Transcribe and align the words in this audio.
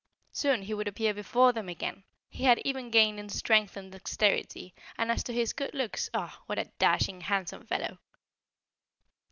Soon 0.31 0.63
he 0.63 0.73
would 0.73 0.87
appear 0.87 1.13
before 1.13 1.53
them 1.53 1.69
again. 1.69 2.03
He 2.27 2.45
had 2.45 2.57
even 2.65 2.89
gained 2.89 3.19
in 3.19 3.29
strength 3.29 3.77
and 3.77 3.91
dexterity; 3.91 4.73
and 4.97 5.11
as 5.11 5.21
to 5.25 5.31
his 5.31 5.53
good 5.53 5.75
looks 5.75 6.09
ah! 6.11 6.41
what 6.47 6.57
a 6.57 6.65
dashing, 6.79 7.21
handsome 7.21 7.67
fellow! 7.67 7.99